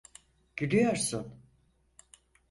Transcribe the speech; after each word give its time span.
Gülüyorsun. 0.57 1.33